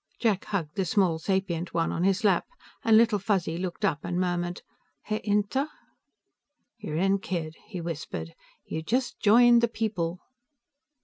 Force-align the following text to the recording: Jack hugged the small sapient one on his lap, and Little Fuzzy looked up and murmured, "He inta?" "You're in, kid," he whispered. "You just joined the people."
Jack 0.19 0.45
hugged 0.45 0.77
the 0.77 0.83
small 0.85 1.19
sapient 1.19 1.75
one 1.75 1.91
on 1.91 2.03
his 2.03 2.23
lap, 2.23 2.47
and 2.83 2.97
Little 2.97 3.19
Fuzzy 3.19 3.59
looked 3.59 3.85
up 3.85 3.99
and 4.03 4.19
murmured, 4.19 4.63
"He 5.05 5.17
inta?" 5.23 5.67
"You're 6.79 6.97
in, 6.97 7.19
kid," 7.19 7.55
he 7.67 7.81
whispered. 7.81 8.33
"You 8.65 8.81
just 8.81 9.19
joined 9.19 9.61
the 9.61 9.67
people." 9.67 10.17